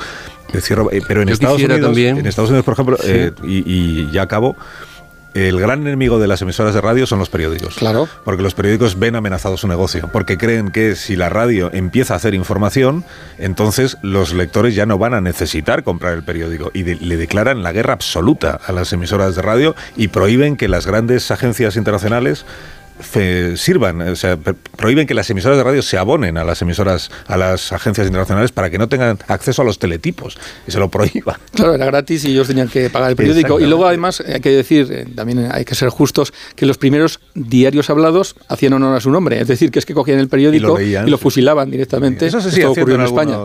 [0.55, 2.19] eh, pero en Estados, Unidos, también.
[2.19, 4.57] en Estados Unidos, por ejemplo, eh, y, ya acabo,
[5.35, 7.75] el gran enemigo de las emisoras de radio son los periódicos.
[7.75, 8.09] Claro.
[8.25, 10.09] Porque los periódicos ven amenazado su negocio.
[10.13, 13.05] Porque creen que si la radio empieza a hacer información,
[13.39, 16.71] entonces los lectores ya no van a necesitar comprar el periódico.
[16.73, 20.87] Y le declaran la guerra absoluta a las emisoras de radio y prohíben que las
[20.87, 22.47] grandes agencias internacionales
[23.57, 27.37] sirvan, o sea, prohíben que las emisoras de radio se abonen a las emisoras, a
[27.37, 31.37] las agencias internacionales para que no tengan acceso a los teletipos y se lo prohíban.
[31.55, 33.61] Claro, era gratis y ellos tenían que pagar el periódico.
[33.61, 37.21] Y luego además hay que decir, eh, también hay que ser justos, que los primeros
[37.35, 40.81] diarios hablados hacían honor a su nombre, es decir, que es que cogían el periódico
[40.81, 42.27] y lo, fusilaban directamente.
[42.27, 43.39] Eso se ocurrió en, España.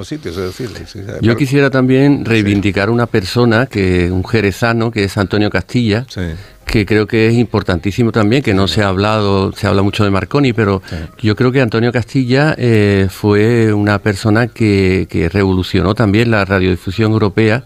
[1.22, 6.06] Yo quisiera también reivindicar una persona, que un jerezano, que es Antonio Castilla,
[6.70, 10.12] que creo que es importantísimo también, que no se ha hablado, se habla mucho de
[10.12, 10.82] Marconi, pero
[11.20, 17.12] yo creo que Antonio Castilla eh, fue una persona que, que revolucionó también la radiodifusión
[17.12, 17.64] europea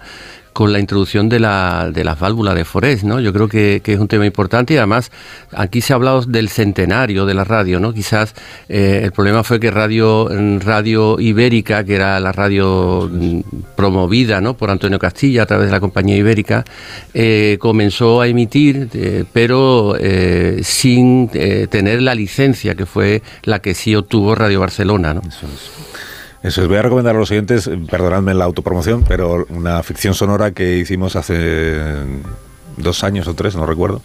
[0.54, 3.20] con la introducción de, la, de las válvulas de Forest, ¿no?
[3.20, 5.12] Yo creo que, es un tema importante y además
[5.52, 7.94] aquí se ha hablado del centenario de la radio, ¿no?
[7.94, 8.34] Quizás
[8.70, 13.40] eh, el problema fue que Radio, radio Ibérica, que era la radio mm,
[13.76, 14.56] promovida ¿no?
[14.56, 16.64] por Antonio Castilla a través de la compañía Ibérica,
[17.14, 19.96] eh, comenzó a emitir, eh, pero
[20.62, 25.22] sin tener la licencia que fue la que sí obtuvo Radio Barcelona, ¿no?
[25.22, 25.48] Eso
[26.44, 30.78] os voy a recomendar a los siguientes, perdonadme la autopromoción, pero una ficción sonora que
[30.78, 31.80] hicimos hace
[32.78, 34.02] dos años o tres, no recuerdo,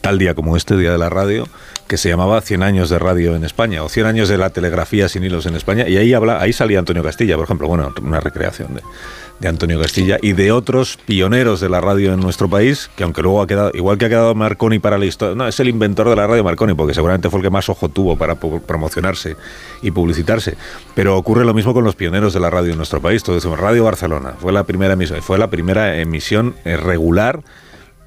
[0.00, 1.46] tal día como este, Día de la Radio,
[1.92, 5.10] que se llamaba 100 años de radio en España, o 100 años de la telegrafía
[5.10, 8.18] sin hilos en España, y ahí, habla, ahí salía Antonio Castilla, por ejemplo, bueno, una
[8.18, 8.80] recreación de,
[9.40, 13.20] de Antonio Castilla y de otros pioneros de la radio en nuestro país, que aunque
[13.20, 16.08] luego ha quedado, igual que ha quedado Marconi para la historia, no, es el inventor
[16.08, 19.36] de la radio Marconi, porque seguramente fue el que más ojo tuvo para promocionarse
[19.82, 20.56] y publicitarse,
[20.94, 23.60] pero ocurre lo mismo con los pioneros de la radio en nuestro país, todo decimos
[23.60, 27.42] Radio Barcelona, fue la primera emisión, fue la primera emisión eh, regular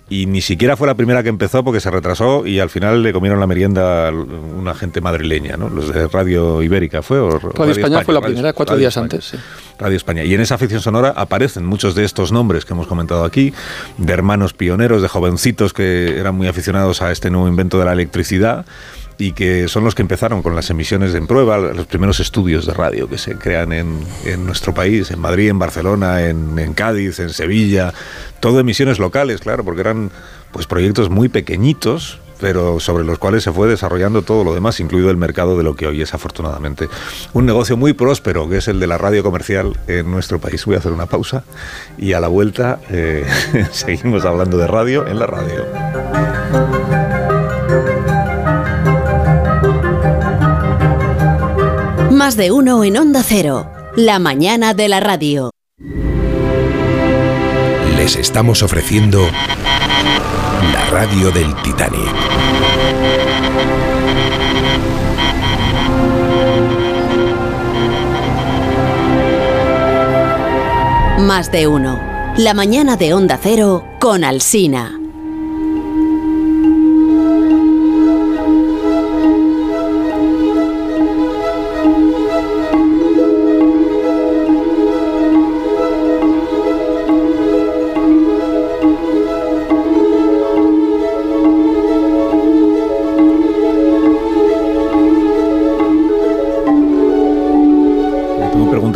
[0.08, 3.12] y ni siquiera fue la primera que empezó porque se retrasó y al final le
[3.12, 5.68] comieron la merienda una gente madrileña, ¿no?
[5.70, 9.26] Los de Radio Ibérica fue o Radio, España, fue la primera cuatro días antes.
[9.26, 9.38] Sí.
[9.80, 10.24] Radio España.
[10.24, 13.54] Y en esa ficción sonora aparecen muchos de estos nombres que hemos comentado aquí,
[13.98, 17.94] de hermanos pioneros, de jovencitos que eran muy aficionados a este nuevo invento de la
[17.94, 18.66] electricidad
[19.18, 22.74] y que son los que empezaron con las emisiones en prueba, los primeros estudios de
[22.74, 27.20] radio que se crean en, en nuestro país, en Madrid, en Barcelona, en, en, Cádiz,
[27.20, 27.94] en Sevilla,
[28.40, 30.12] todo emisiones locales, claro, porque eran
[30.52, 35.10] pues proyectos muy pequeñitos, pero sobre los cuales se fue desarrollando todo lo demás, incluido
[35.10, 36.90] el mercado de lo que hoy es afortunadamente
[37.34, 40.66] un negocio muy próspero, que es el de la radio comercial en nuestro país.
[40.66, 41.44] Voy a hacer una pausa
[41.98, 43.26] y a la vuelta eh,
[43.72, 46.75] seguimos hablando de radio en la radio.
[52.26, 55.52] Más de uno en Onda Cero, la mañana de la radio.
[57.98, 59.28] Les estamos ofreciendo
[60.74, 62.02] la radio del Titanic.
[71.20, 72.02] Más de uno.
[72.38, 75.00] La mañana de Onda Cero con Alsina.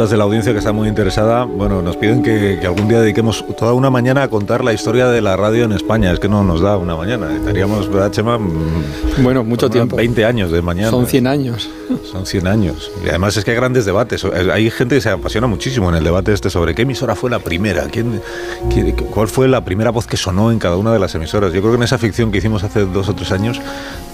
[0.07, 1.43] De la audiencia que está muy interesada.
[1.43, 5.19] Bueno, nos piden que, algún día dediquemos toda una mañana a contar la historia de
[5.19, 6.13] la radio en España.
[6.13, 7.35] Es que no nos da una mañana.
[7.35, 8.38] Estaríamos, ¿verdad, Chema?
[8.38, 9.97] Mm, bueno, mucho tiempo.
[9.97, 10.89] 20 años de mañana.
[10.89, 11.69] Son 100 años.
[12.12, 12.91] Son 100 años.
[13.04, 14.23] Y además es que hay grandes debates.
[14.25, 17.39] Hay gente que se apasiona muchísimo en el debate este sobre qué emisora fue la
[17.39, 18.21] primera, quién,
[19.12, 21.54] cuál fue la primera voz que sonó en cada una de las emisoras.
[21.54, 23.60] Yo creo que en esa ficción que hicimos hace dos o tres años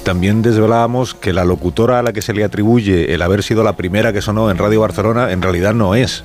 [0.04, 3.76] también desvelábamos que la locutora a la que se le atribuye el haber sido la
[3.76, 6.24] primera que sonó en Radio Barcelona en realidad no es.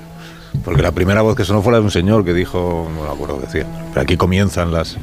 [0.65, 3.09] Porque la primera voz que sonó fue la de un señor que dijo, no me
[3.09, 4.97] acuerdo qué decía, pero aquí comienzan las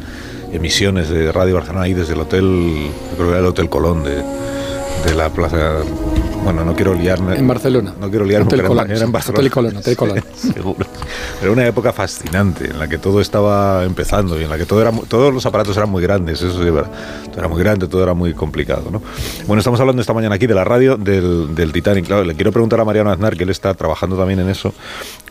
[0.51, 4.23] emisiones de Radio Barcelona ahí desde el hotel, creo que era el Hotel Colón de,
[5.05, 5.77] de la Plaza
[6.47, 7.35] bueno, no quiero liarme.
[7.35, 7.93] En Barcelona.
[7.99, 9.49] No quiero liarme, pero era en Barcelona.
[9.97, 10.85] Colón, Seguro.
[11.41, 14.81] Era una época fascinante en la que todo estaba empezando y en la que todo
[14.81, 18.13] era, todos los aparatos eran muy grandes, eso sí, todo era muy grande, todo era
[18.13, 18.89] muy complicado.
[18.89, 19.01] ¿no?
[19.45, 22.05] Bueno, estamos hablando esta mañana aquí de la radio del, del Titanic.
[22.05, 24.73] Claro, le quiero preguntar a Mariano Aznar, que él está trabajando también en eso,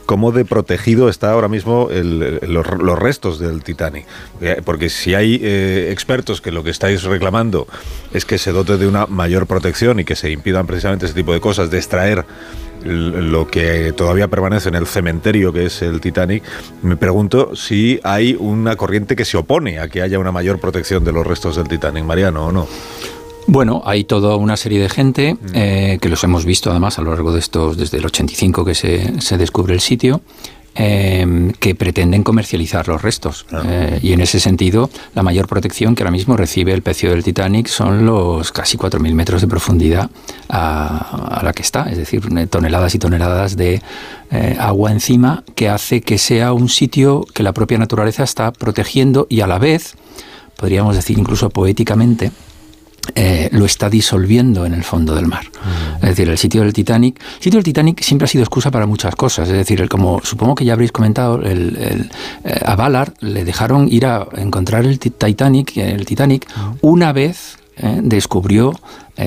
[0.07, 2.67] cómo de protegido está ahora mismo los,
[2.99, 4.07] restos del Titanic.
[4.41, 7.67] Eh, porque si hay eh, expertos que lo que estáis reclamando
[8.13, 11.33] es que se dote de una mayor protección y que se impidan precisamente ese tipo
[11.33, 12.25] de cosas, de extraer
[12.85, 16.45] lo que todavía permanece en el cementerio que es el Titanic,
[16.83, 21.05] me pregunto si hay una corriente que se opone a que haya una mayor protección
[21.05, 22.69] de los restos del Titanic, Mariano, o no.
[23.47, 25.39] Bueno, hay toda una serie de gente mm.
[25.55, 28.75] eh, que los hemos visto además a lo largo de estos, desde el 85 que
[28.75, 30.21] se, se descubre el sitio,
[30.75, 33.47] em, que pretenden comercializar los restos.
[33.65, 37.23] Eh, y en ese sentido, la mayor protección que ahora mismo recibe el pecio del
[37.23, 40.11] Titanic son los casi 4.000 metros de profundidad
[40.49, 43.81] a, la que está, es decir, toneladas y toneladas de
[44.33, 49.29] eh, agua encima que hace que sea un sitio que la propia naturaleza está protegiendo
[49.31, 49.95] y a la vez,
[50.57, 52.33] podríamos decir incluso poéticamente,
[53.19, 55.45] eh, lo está disolviendo en el fondo del mar.
[55.45, 56.05] Mm.
[56.05, 57.19] Es decir, el sitio del Titanic.
[57.19, 59.49] El sitio del Titanic siempre ha sido excusa para muchas cosas.
[59.49, 62.11] Es decir, como supongo que ya habréis comentado, el,
[62.45, 66.75] eh, a Ballard le dejaron ir a encontrar el Titanic, el Titanic mm.
[66.83, 68.79] una vez eh, descubrió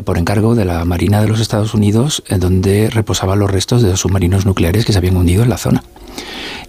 [0.05, 4.01] por encargo de la Marina de los Estados Unidos, donde reposaban los restos de dos
[4.01, 5.83] submarinos nucleares que se habían hundido en la zona.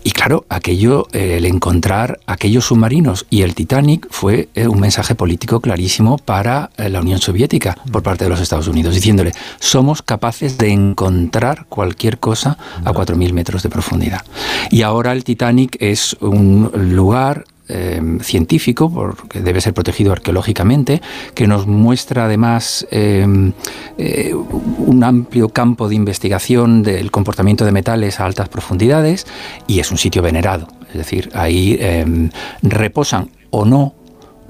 [0.03, 5.15] Y claro, aquello, eh, el encontrar aquellos submarinos y el Titanic fue eh, un mensaje
[5.15, 10.01] político clarísimo para eh, la Unión Soviética por parte de los Estados Unidos, diciéndole, somos
[10.01, 14.25] capaces de encontrar cualquier cosa a 4.000 metros de profundidad.
[14.71, 21.01] Y ahora el Titanic es un lugar Em, científico, porque debe ser protegido arqueológicamente,
[21.35, 23.53] que nos muestra además em,
[23.97, 29.25] eh, un amplio campo de investigación del comportamiento de metales a altas profundidades
[29.69, 30.67] y es un sitio venerado.
[30.89, 32.31] Es decir, ahí em,
[32.63, 33.95] reposan o no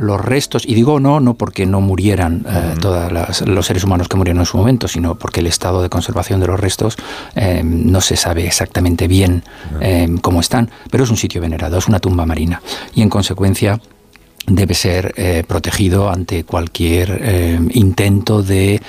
[0.00, 3.12] los restos, y digo no, no porque no murieran eh, todos
[3.46, 6.46] los seres humanos que murieron en su momento, sino porque el estado de conservación de
[6.46, 6.96] los restos
[7.34, 9.44] eh, no se sabe exactamente bien
[9.80, 12.62] eh, cómo están, pero es un sitio venerado, es una tumba marina,
[12.94, 13.80] y en consecuencia
[14.46, 18.80] debe ser protegido ante cualquier intento de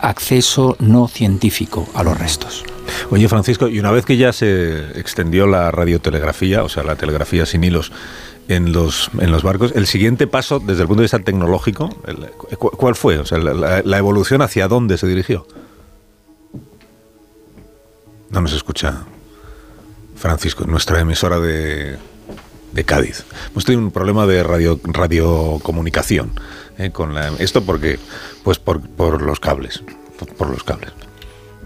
[0.00, 2.64] acceso no científico a los restos.
[3.10, 7.46] Oye, Francisco, y una vez que ya se extendió la radiotelegrafía, o sea, la telegrafía
[7.46, 7.92] sin hilos,
[8.48, 9.72] en los, en los barcos.
[9.74, 11.88] El siguiente paso, desde el punto de vista tecnológico,
[12.58, 13.18] ¿cuál fue?
[13.18, 15.46] O sea, la, evolución hacia dónde se dirigió.
[18.30, 19.04] No nos escucha
[20.16, 21.96] Francisco, nuestra emisora de,
[22.74, 23.24] de Cádiz.
[23.50, 26.32] Hemos tenido un problema de radio, radiocomunicación
[26.78, 27.98] eh, con esto porque,
[28.42, 29.82] pues por, por los cables,
[30.36, 30.90] por, los cables.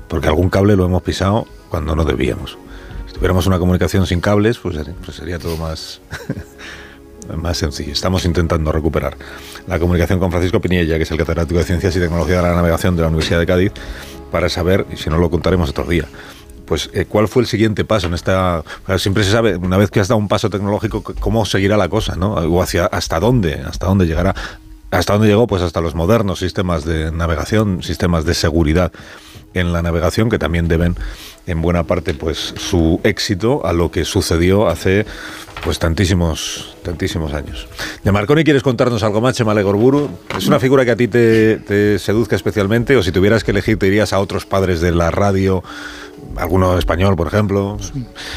[0.09, 2.59] Porque algún cable lo hemos pisado cuando no debíamos.
[3.07, 6.01] Si tuviéramos una comunicación sin cables, pues, pues sería todo más
[7.37, 7.93] más sencillo.
[7.93, 9.17] Estamos intentando recuperar
[9.67, 12.55] la comunicación con Francisco Pinilla, que es el catedrático de Ciencias y Tecnología de la
[12.55, 13.73] Navegación de la Universidad de Cádiz,
[14.31, 16.07] para saber, si no lo contaremos otro día,
[16.69, 18.63] pues eh, cuál fue el siguiente paso en esta
[18.99, 22.15] siempre se sabe una vez que has dado un paso tecnológico cómo seguirá la cosa
[22.17, 24.35] no o hacia hasta dónde hasta dónde llegará
[24.91, 28.93] hasta dónde llegó pues hasta los modernos sistemas de navegación sistemas de seguridad
[29.55, 30.97] en la navegación que también deben
[31.47, 35.07] en buena parte pues su éxito a lo que sucedió hace
[35.65, 37.67] pues tantísimos tantísimos años.
[38.05, 40.09] De Marconi quieres contarnos algo más, Chema Legorburu.
[40.37, 43.87] ¿Es una figura que a ti te, seduzca especialmente o si tuvieras que elegir te
[43.87, 45.63] irías a otros padres de la radio
[46.39, 47.77] alguno español, por ejemplo.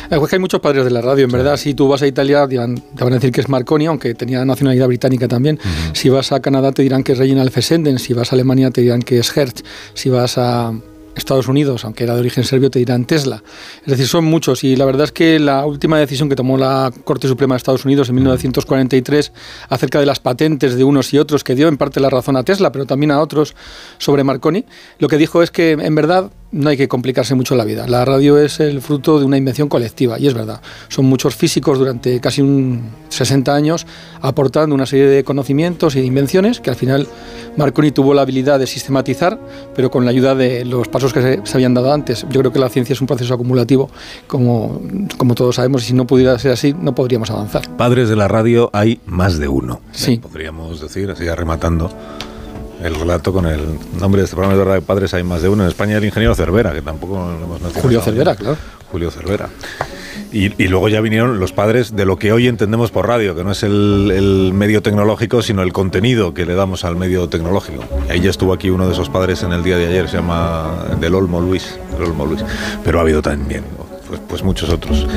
[0.10, 1.58] Es que hay muchos padres de la radio, en verdad.
[1.58, 4.88] Si tú vas a Italia, te van a decir que es Marconi, aunque tenía nacionalidad
[4.88, 5.60] británica también.
[5.94, 8.00] Si vas a Canadá, te dirán que es Reginald Fessenden.
[8.00, 9.64] Si vas a Alemania, te dirán que es Hertz.
[9.94, 10.74] Si vas a
[11.16, 13.44] Estados Unidos, aunque era de origen serbio, te dirán Tesla.
[13.82, 16.92] Es decir, son muchos y la verdad es que la última decisión que tomó la
[17.04, 19.34] Corte Suprema de Estados Unidos en 1943
[19.68, 22.44] acerca de las patentes de unos y otros, que dio en parte la razón a
[22.44, 23.56] Tesla, pero también a otros
[23.98, 24.66] sobre Marconi,
[25.00, 27.88] lo que dijo es que en verdad no hay que complicarse mucho la vida.
[27.88, 30.62] La radio es el fruto de una invención colectiva, y es verdad.
[30.90, 33.86] Son muchos físicos durante casi un 60 años
[34.22, 37.08] aportando una serie de conocimientos y de invenciones que al final
[37.58, 39.40] Marconi tuvo la habilidad de sistematizar,
[39.76, 42.26] pero con la ayuda de los pasos que se, habían dado antes.
[42.30, 43.90] Yo creo que la ciencia es un proceso acumulativo,
[44.28, 44.82] como,
[45.18, 47.70] como todos sabemos, y si no pudiera ser así, no podríamos avanzar.
[47.78, 49.82] Padres de la radio hay más de uno.
[49.92, 50.18] Sí.
[50.18, 51.92] Podríamos decir, así ya rematando
[52.84, 55.64] el relato con el nombre de este programa de verdad padres hay más de uno.
[55.64, 57.82] En España el ingeniero Cervera, que tampoco lo hemos mencionado.
[57.82, 58.58] Julio Cervera, claro.
[58.92, 59.50] Julio Cervera.
[60.34, 63.52] Y, luego ya vinieron los padres de lo que hoy entendemos por radio, que no
[63.52, 67.84] es el, medio tecnológico, sino el contenido que le damos al medio tecnológico.
[68.08, 70.18] Y ahí ya estuvo aquí uno de esos padres en el día de ayer, se
[70.18, 71.78] llama Del Olmo Luis.
[71.92, 72.46] Del Olmo Luis.
[72.84, 73.66] Pero ha habido también
[74.12, 75.08] pues, pues muchos otros.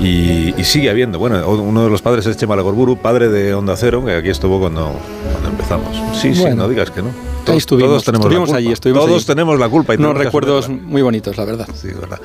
[0.00, 1.18] Y, sigue habiendo.
[1.20, 4.58] Bueno, uno de los padres es Chema Legorburu, padre de Onda Cero, que aquí estuvo
[4.58, 4.92] cuando,
[5.30, 5.96] cuando empezamos.
[6.20, 7.10] Sí, sí, no digas que no.
[7.44, 8.56] Todos, todos tenemos la culpa.
[8.56, 9.94] allí, todos tenemos la culpa.
[9.94, 11.68] Y Unos recuerdos muy bonitos, la verdad.
[11.74, 12.20] Sí, verdad.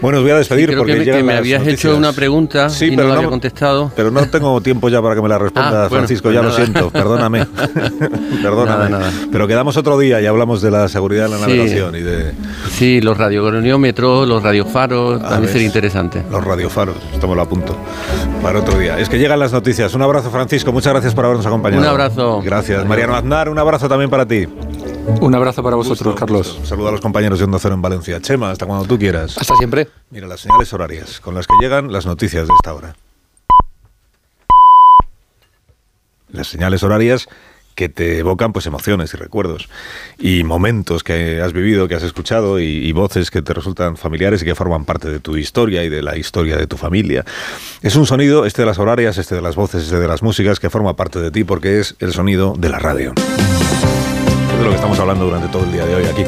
[0.00, 3.04] Bueno, os voy a despedir porque que me, me habías hecho una pregunta y no
[3.04, 3.92] la había contestado.
[3.94, 6.52] Pero no tengo tiempo ya para que me la responda, ah, Francisco, pues ya lo
[6.52, 7.46] siento, perdóname.
[8.42, 8.96] perdóname.
[9.30, 12.32] Pero quedamos otro día y hablamos de la seguridad de la navegación y de...
[12.70, 16.22] Sí, los radiogoniómetros, los radiofaros, también sería interesante.
[16.30, 17.76] Los radiofaros, estamos a punto
[18.42, 18.98] para otro día.
[18.98, 19.94] Es que llegan las noticias.
[19.94, 21.82] Un abrazo, Francisco, muchas gracias por habernos acompañado.
[21.82, 22.40] Un abrazo.
[22.42, 22.86] Gracias.
[22.86, 24.46] Mariano Aznar, un abrazo también para ti.
[25.20, 26.56] Un abrazo para vosotros, Carlos.
[26.60, 28.20] Un saludo a los compañeros de Onda Cero en Valencia.
[28.20, 29.36] Chema, hasta cuando tú quieras.
[29.36, 29.88] Hasta siempre.
[30.10, 32.94] Mira, las señales horarias con las que llegan las noticias de esta hora.
[36.30, 37.28] Las señales horarias
[37.74, 39.68] que te evocan pues emociones y recuerdos
[40.18, 44.44] y momentos que has vivido, que has escuchado y, voces que te resultan familiares y
[44.44, 47.24] que forman parte de tu historia y de la historia de tu familia.
[47.80, 50.60] Es un sonido, este de las horarias, este de las voces, este de las músicas,
[50.60, 53.14] que forma parte de ti porque es el sonido de la radio
[54.60, 56.24] de lo que estamos hablando durante todo el día de hoy aquí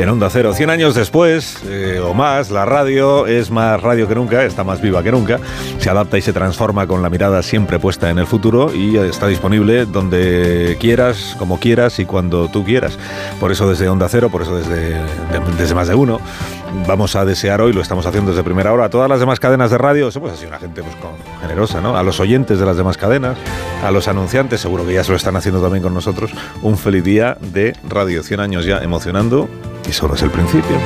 [0.00, 0.54] en Onda Cero.
[0.54, 4.80] 100 años después eh, o más, la radio es más radio que nunca, está más
[4.80, 5.38] viva que nunca,
[5.78, 9.26] se adapta y se transforma con la mirada siempre puesta en el futuro y está
[9.26, 12.98] disponible donde quieras, como quieras y cuando tú quieras.
[13.40, 14.96] Por eso desde Onda Cero, por eso desde,
[15.58, 16.20] desde más de uno,
[16.86, 19.70] vamos a desear hoy, lo estamos haciendo desde primera hora, a todas las demás cadenas
[19.70, 20.94] de radio, somos así una gente pues,
[21.40, 21.96] generosa, ¿no?
[21.96, 23.36] A los oyentes de las demás cadenas,
[23.84, 27.04] a los anunciantes, seguro que ya se lo están haciendo también con nosotros, un feliz
[27.04, 27.36] día
[27.88, 29.48] Radio 100 años ya emocionando
[29.88, 30.76] y solo es el principio.